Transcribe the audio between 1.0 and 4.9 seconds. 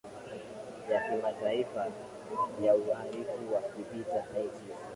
kimataifa ya uhalifu wa kivita icc